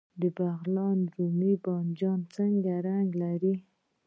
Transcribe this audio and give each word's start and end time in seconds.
د 0.21 0.23
بغلان 0.37 0.97
رومي 1.15 1.53
بانجان 1.63 2.19
څه 2.33 2.43
رنګ 2.85 3.09
لري؟ 3.21 3.53